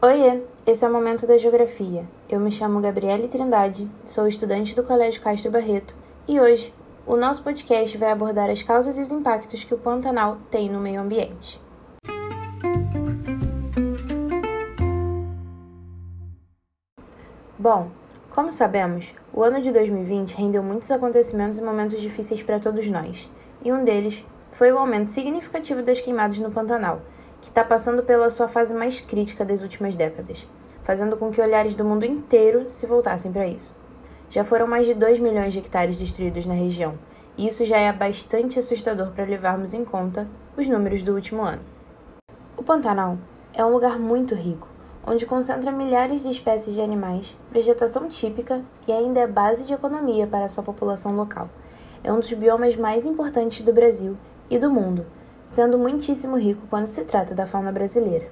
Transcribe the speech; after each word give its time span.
Oiê, 0.00 0.44
esse 0.64 0.84
é 0.84 0.88
o 0.88 0.92
Momento 0.92 1.26
da 1.26 1.36
Geografia. 1.36 2.06
Eu 2.28 2.38
me 2.38 2.52
chamo 2.52 2.80
Gabriele 2.80 3.26
Trindade, 3.26 3.90
sou 4.06 4.28
estudante 4.28 4.72
do 4.72 4.84
Colégio 4.84 5.20
Castro 5.20 5.50
Barreto 5.50 5.92
e 6.28 6.38
hoje 6.38 6.72
o 7.04 7.16
nosso 7.16 7.42
podcast 7.42 7.98
vai 7.98 8.12
abordar 8.12 8.48
as 8.48 8.62
causas 8.62 8.96
e 8.96 9.02
os 9.02 9.10
impactos 9.10 9.64
que 9.64 9.74
o 9.74 9.78
Pantanal 9.78 10.38
tem 10.52 10.70
no 10.70 10.78
meio 10.78 11.00
ambiente. 11.00 11.60
Bom, 17.58 17.90
como 18.30 18.52
sabemos, 18.52 19.12
o 19.32 19.42
ano 19.42 19.60
de 19.60 19.72
2020 19.72 20.36
rendeu 20.36 20.62
muitos 20.62 20.92
acontecimentos 20.92 21.58
e 21.58 21.62
momentos 21.62 22.00
difíceis 22.00 22.40
para 22.40 22.60
todos 22.60 22.86
nós, 22.86 23.28
e 23.64 23.72
um 23.72 23.82
deles 23.82 24.24
foi 24.52 24.70
o 24.70 24.78
aumento 24.78 25.10
significativo 25.10 25.82
das 25.82 26.00
queimadas 26.00 26.38
no 26.38 26.52
Pantanal 26.52 27.02
que 27.40 27.48
está 27.48 27.64
passando 27.64 28.02
pela 28.02 28.30
sua 28.30 28.48
fase 28.48 28.74
mais 28.74 29.00
crítica 29.00 29.44
das 29.44 29.62
últimas 29.62 29.96
décadas, 29.96 30.46
fazendo 30.82 31.16
com 31.16 31.30
que 31.30 31.40
olhares 31.40 31.74
do 31.74 31.84
mundo 31.84 32.04
inteiro 32.04 32.64
se 32.68 32.86
voltassem 32.86 33.32
para 33.32 33.46
isso. 33.46 33.76
Já 34.30 34.44
foram 34.44 34.66
mais 34.66 34.86
de 34.86 34.94
2 34.94 35.18
milhões 35.18 35.52
de 35.52 35.58
hectares 35.58 35.96
destruídos 35.96 36.46
na 36.46 36.54
região, 36.54 36.98
e 37.36 37.46
isso 37.46 37.64
já 37.64 37.78
é 37.78 37.92
bastante 37.92 38.58
assustador 38.58 39.12
para 39.12 39.24
levarmos 39.24 39.72
em 39.72 39.84
conta 39.84 40.26
os 40.56 40.66
números 40.66 41.02
do 41.02 41.14
último 41.14 41.42
ano. 41.42 41.62
O 42.56 42.62
Pantanal 42.62 43.16
é 43.54 43.64
um 43.64 43.70
lugar 43.70 43.98
muito 43.98 44.34
rico, 44.34 44.68
onde 45.06 45.24
concentra 45.24 45.70
milhares 45.70 46.22
de 46.22 46.28
espécies 46.28 46.74
de 46.74 46.80
animais, 46.80 47.36
vegetação 47.50 48.08
típica 48.08 48.62
e 48.86 48.92
ainda 48.92 49.20
é 49.20 49.26
base 49.26 49.64
de 49.64 49.72
economia 49.72 50.26
para 50.26 50.44
a 50.44 50.48
sua 50.48 50.64
população 50.64 51.16
local. 51.16 51.48
É 52.02 52.12
um 52.12 52.20
dos 52.20 52.32
biomas 52.32 52.76
mais 52.76 53.06
importantes 53.06 53.62
do 53.62 53.72
Brasil 53.72 54.16
e 54.50 54.58
do 54.58 54.70
mundo 54.70 55.06
sendo 55.48 55.78
muitíssimo 55.78 56.36
rico 56.36 56.66
quando 56.68 56.88
se 56.88 57.04
trata 57.04 57.34
da 57.34 57.46
fauna 57.46 57.72
brasileira. 57.72 58.28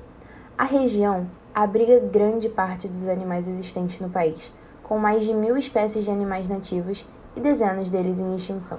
A 0.56 0.64
região 0.64 1.26
abriga 1.54 1.98
grande 1.98 2.46
parte 2.46 2.86
dos 2.86 3.08
animais 3.08 3.48
existentes 3.48 3.98
no 4.00 4.10
país, 4.10 4.52
com 4.82 4.98
mais 4.98 5.24
de 5.24 5.32
mil 5.32 5.56
espécies 5.56 6.04
de 6.04 6.10
animais 6.10 6.46
nativos 6.46 7.06
e 7.34 7.40
dezenas 7.40 7.88
deles 7.88 8.20
em 8.20 8.36
extinção. 8.36 8.78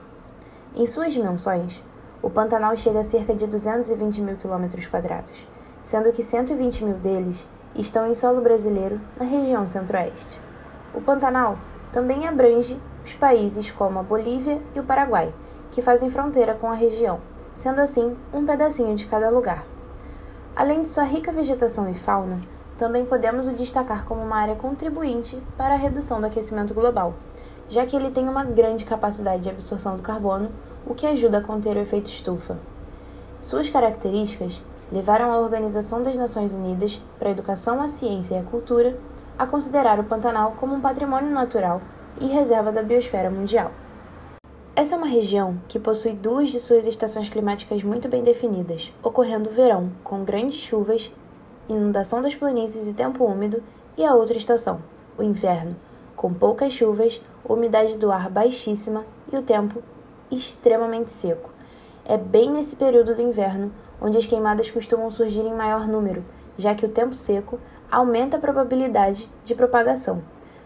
Em 0.76 0.86
suas 0.86 1.14
dimensões, 1.14 1.82
o 2.22 2.30
Pantanal 2.30 2.78
chega 2.78 3.00
a 3.00 3.04
cerca 3.04 3.34
de 3.34 3.48
220 3.48 4.22
mil 4.22 4.38
quilômetros 4.38 4.86
quadrados, 4.86 5.48
sendo 5.82 6.12
que 6.12 6.22
120 6.22 6.84
mil 6.84 6.94
deles 6.94 7.48
estão 7.74 8.06
em 8.06 8.14
solo 8.14 8.40
brasileiro 8.40 9.02
na 9.20 9.26
região 9.26 9.66
centro-oeste. 9.66 10.40
O 10.94 11.02
Pantanal 11.02 11.58
também 11.92 12.28
abrange 12.28 12.80
os 13.04 13.14
países 13.16 13.72
como 13.72 13.98
a 13.98 14.04
Bolívia 14.04 14.62
e 14.76 14.80
o 14.80 14.84
Paraguai, 14.84 15.34
que 15.72 15.82
fazem 15.82 16.08
fronteira 16.08 16.54
com 16.54 16.70
a 16.70 16.76
região, 16.76 17.20
sendo 17.58 17.82
assim 17.82 18.16
um 18.32 18.46
pedacinho 18.46 18.96
de 18.96 19.08
cada 19.08 19.32
lugar. 19.32 19.66
Além 20.56 20.84
de 20.84 20.88
sua 20.88 21.04
rica 21.04 21.32
vegetação 21.32 21.90
e 21.90 21.94
fauna, 21.96 22.40
também 22.78 23.04
podemos 23.04 23.48
o 23.48 23.54
destacar 23.54 24.06
como 24.06 24.22
uma 24.22 24.38
área 24.38 24.54
contribuinte 24.54 25.42
para 25.58 25.74
a 25.74 25.78
redução 25.78 26.22
do 26.22 26.28
aquecimento 26.28 26.76
global, 26.76 27.16
já 27.68 27.84
que 27.84 27.96
ele 27.96 28.12
tem 28.12 28.30
uma 28.30 28.44
grande 28.44 28.86
capacidade 28.86 29.42
de 29.42 29.50
absorção 29.50 29.96
do 29.96 30.04
carbono, 30.04 30.52
o 30.86 30.94
que 30.94 31.08
ajuda 31.08 31.40
a 31.40 31.42
conter 31.42 31.76
o 31.76 31.80
efeito 31.80 32.12
estufa. 32.12 32.60
Suas 33.42 33.70
características 33.70 34.62
levaram 34.92 35.32
a 35.32 35.40
Organização 35.40 36.04
das 36.04 36.16
Nações 36.16 36.54
Unidas 36.54 37.02
para 37.18 37.30
a 37.30 37.32
Educação, 37.32 37.82
a 37.82 37.88
Ciência 37.88 38.36
e 38.36 38.40
a 38.40 38.44
Cultura 38.44 38.96
a 39.38 39.48
considerar 39.48 40.00
o 40.00 40.04
Pantanal 40.04 40.54
como 40.58 40.76
um 40.76 40.82
patrimônio 40.82 41.32
natural 41.32 41.82
e 42.22 42.28
reserva 42.28 42.72
da 42.72 42.84
biosfera 42.84 43.32
mundial. 43.32 43.72
Essa 44.78 44.94
é 44.94 44.98
uma 45.00 45.08
região 45.08 45.60
que 45.68 45.80
possui 45.80 46.12
duas 46.12 46.52
de 46.52 46.60
suas 46.60 46.86
estações 46.86 47.28
climáticas 47.30 47.82
muito 47.82 48.08
bem 48.08 48.22
definidas, 48.22 48.94
ocorrendo 49.02 49.50
o 49.50 49.52
verão, 49.52 49.92
com 50.04 50.24
grandes 50.24 50.60
chuvas, 50.60 51.12
inundação 51.68 52.22
das 52.22 52.36
planícies 52.36 52.86
e 52.86 52.94
tempo 52.94 53.26
úmido, 53.26 53.64
e 53.98 54.06
a 54.06 54.14
outra 54.14 54.38
estação, 54.38 54.80
o 55.18 55.24
inverno, 55.24 55.76
com 56.16 56.32
poucas 56.32 56.74
chuvas, 56.74 57.20
umidade 57.44 57.98
do 57.98 58.12
ar 58.12 58.30
baixíssima 58.30 59.04
e 59.34 59.36
o 59.36 59.42
tempo 59.42 59.82
extremamente 60.30 61.10
seco. 61.10 61.50
É 62.06 62.16
bem 62.16 62.52
nesse 62.52 62.76
período 62.76 63.16
do 63.16 63.22
inverno 63.24 63.72
onde 64.00 64.20
as 64.20 64.28
queimadas 64.28 64.70
costumam 64.70 65.10
surgir 65.10 65.42
em 65.42 65.56
maior 65.56 65.88
número, 65.88 66.24
já 66.56 66.76
que 66.76 66.86
o 66.86 66.90
tempo 66.90 67.16
seco 67.16 67.60
aumenta 67.90 68.38
a 68.38 68.40
probabilidade 68.40 69.28
de 69.44 69.56
propagação. 69.56 70.22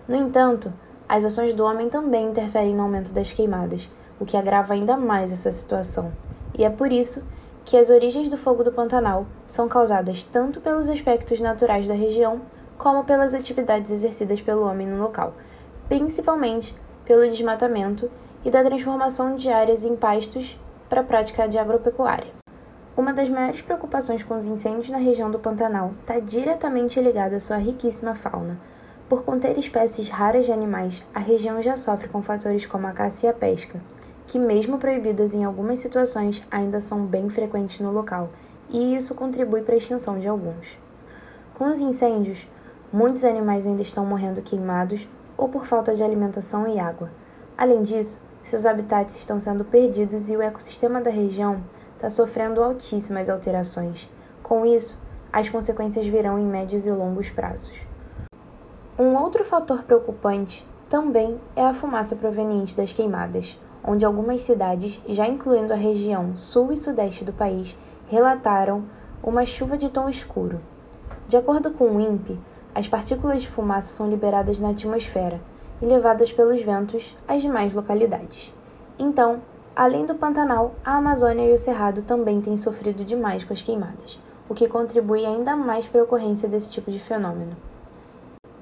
No 0.06 0.18
entanto, 0.18 0.74
as 1.08 1.24
ações 1.24 1.54
do 1.54 1.64
homem 1.64 1.90
também 1.90 2.28
interferem 2.28 2.76
no 2.76 2.84
aumento 2.84 3.14
das 3.14 3.32
queimadas, 3.32 3.90
o 4.22 4.26
que 4.26 4.38
agrava 4.38 4.76
ainda 4.76 4.96
mais 4.96 5.34
essa 5.34 5.52
situação. 5.52 6.12
E 6.56 6.64
é 6.64 6.70
por 6.70 6.92
isso 6.92 7.24
que 7.66 7.76
as 7.76 7.90
origens 7.90 8.30
do 8.30 8.38
fogo 8.38 8.64
do 8.64 8.72
Pantanal 8.72 9.26
são 9.48 9.68
causadas 9.68 10.24
tanto 10.24 10.62
pelos 10.62 10.88
aspectos 10.88 11.42
naturais 11.42 11.88
da 11.88 11.96
região, 11.96 12.40
como 12.78 13.04
pelas 13.04 13.34
atividades 13.34 13.90
exercidas 13.92 14.40
pelo 14.40 14.66
homem 14.66 14.88
no 14.88 15.02
local, 15.02 15.34
principalmente 15.90 16.76
pelo 17.04 17.28
desmatamento 17.28 18.12
e 18.46 18.52
da 18.52 18.64
transformação 18.64 19.36
de 19.36 19.50
áreas 19.50 19.84
em 19.84 19.96
pastos 19.96 20.60
para 20.88 21.02
a 21.02 21.04
prática 21.04 21.48
de 21.48 21.58
agropecuária. 21.58 22.32
Uma 22.96 23.14
das 23.14 23.30
maiores 23.30 23.62
preocupações 23.62 24.22
com 24.22 24.38
os 24.38 24.46
incêndios 24.46 24.90
na 24.90 24.98
região 24.98 25.32
do 25.32 25.40
Pantanal 25.40 25.94
está 26.02 26.20
diretamente 26.20 27.00
ligada 27.00 27.38
à 27.38 27.40
sua 27.40 27.58
riquíssima 27.58 28.14
fauna. 28.14 28.60
Por 29.10 29.24
conter 29.24 29.58
espécies 29.58 30.10
raras 30.10 30.46
de 30.46 30.52
animais, 30.52 31.02
a 31.14 31.20
região 31.20 31.62
já 31.62 31.76
sofre 31.76 32.08
com 32.08 32.22
fatores 32.22 32.66
como 32.66 32.88
a 32.88 32.92
caça 32.92 33.26
e 33.26 33.30
a 33.30 33.34
pesca, 33.34 33.80
que, 34.32 34.40
mesmo 34.40 34.78
proibidas 34.78 35.34
em 35.34 35.44
algumas 35.44 35.80
situações, 35.80 36.42
ainda 36.50 36.80
são 36.80 37.06
bem 37.06 37.28
frequentes 37.28 37.82
no 37.82 37.92
local, 37.92 38.30
e 38.70 38.96
isso 38.96 39.14
contribui 39.14 39.62
para 39.62 39.74
a 39.74 39.78
extinção 39.78 40.18
de 40.18 40.26
alguns. 40.26 40.78
Com 41.54 41.70
os 41.70 41.82
incêndios, 41.82 42.48
muitos 42.94 43.26
animais 43.26 43.68
ainda 43.68 43.82
estão 43.82 44.06
morrendo 44.06 44.42
queimados 44.42 45.06
ou 45.36 45.50
por 45.50 45.66
falta 45.66 45.94
de 45.94 46.02
alimentação 46.02 46.66
e 46.66 46.80
água. 46.80 47.12
Além 47.58 47.82
disso, 47.82 48.22
seus 48.42 48.66
habitats 48.66 49.18
estão 49.18 49.38
sendo 49.38 49.66
perdidos 49.66 50.30
e 50.30 50.38
o 50.38 50.42
ecossistema 50.42 51.02
da 51.02 51.12
região 51.12 51.62
está 51.98 52.10
sofrendo 52.10 52.64
altíssimas 52.64 53.30
alterações. 53.30 54.10
Com 54.42 54.66
isso, 54.66 54.98
as 55.34 55.50
consequências 55.50 56.08
virão 56.08 56.40
em 56.40 56.46
médios 56.46 56.86
e 56.86 56.92
longos 56.92 57.30
prazos. 57.30 57.82
Um 58.98 59.14
outro 59.14 59.44
fator 59.44 59.84
preocupante 59.84 60.66
também 60.88 61.38
é 61.54 61.66
a 61.66 61.74
fumaça 61.74 62.16
proveniente 62.16 62.78
das 62.78 62.94
queimadas 62.94 63.60
onde 63.84 64.06
algumas 64.06 64.42
cidades, 64.42 65.02
já 65.08 65.28
incluindo 65.28 65.74
a 65.74 65.78
região 65.78 66.36
sul 66.36 66.72
e 66.72 66.78
sudeste 66.78 67.26
do 67.26 67.34
país, 67.34 67.78
relataram 68.10 68.84
uma 69.24 69.46
chuva 69.46 69.78
de 69.78 69.90
tom 69.90 70.10
escuro. 70.10 70.60
De 71.28 71.38
acordo 71.38 71.72
com 71.72 71.86
o 71.86 72.02
INPE, 72.02 72.40
as 72.74 72.88
partículas 72.88 73.42
de 73.42 73.48
fumaça 73.48 73.94
são 73.94 74.10
liberadas 74.10 74.60
na 74.60 74.70
atmosfera 74.70 75.40
e 75.82 75.86
levadas 75.86 76.32
pelos 76.32 76.62
ventos 76.62 77.16
às 77.28 77.42
demais 77.42 77.74
localidades. 77.74 78.54
Então, 78.98 79.42
além 79.76 80.06
do 80.06 80.16
Pantanal, 80.16 80.76
a 80.84 80.98
Amazônia 80.98 81.50
e 81.50 81.54
o 81.54 81.58
Cerrado 81.58 82.02
também 82.02 82.40
têm 82.40 82.56
sofrido 82.56 83.04
demais 83.04 83.44
com 83.44 83.54
as 83.54 83.62
queimadas, 83.62 84.20
o 84.48 84.54
que 84.54 84.68
contribui 84.68 85.26
ainda 85.26 85.56
mais 85.56 85.88
para 85.88 86.02
a 86.02 86.04
ocorrência 86.04 86.48
desse 86.48 86.70
tipo 86.70 86.92
de 86.92 87.00
fenômeno. 87.00 87.56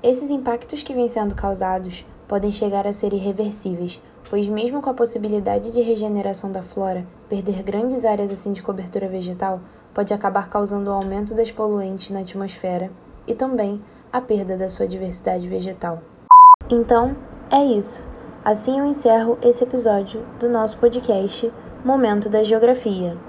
Esses 0.01 0.29
impactos 0.29 0.81
que 0.81 0.93
vêm 0.93 1.07
sendo 1.07 1.35
causados 1.35 2.05
podem 2.27 2.51
chegar 2.51 2.87
a 2.87 2.93
ser 2.93 3.11
irreversíveis, 3.11 4.01
pois, 4.29 4.47
mesmo 4.47 4.81
com 4.81 4.89
a 4.89 4.93
possibilidade 4.93 5.71
de 5.71 5.81
regeneração 5.81 6.51
da 6.51 6.61
flora, 6.61 7.05
perder 7.27 7.63
grandes 7.63 8.05
áreas 8.05 8.31
assim 8.31 8.53
de 8.53 8.61
cobertura 8.61 9.07
vegetal 9.07 9.59
pode 9.93 10.13
acabar 10.13 10.49
causando 10.49 10.89
o 10.89 10.93
aumento 10.93 11.33
das 11.33 11.51
poluentes 11.51 12.09
na 12.11 12.19
atmosfera 12.19 12.91
e 13.27 13.33
também 13.33 13.79
a 14.11 14.21
perda 14.21 14.55
da 14.55 14.69
sua 14.69 14.87
diversidade 14.87 15.47
vegetal. 15.47 16.01
Então, 16.69 17.15
é 17.51 17.63
isso. 17.63 18.03
Assim 18.45 18.79
eu 18.79 18.85
encerro 18.85 19.37
esse 19.41 19.63
episódio 19.63 20.25
do 20.39 20.47
nosso 20.47 20.77
podcast 20.77 21.51
Momento 21.83 22.29
da 22.29 22.43
Geografia. 22.43 23.28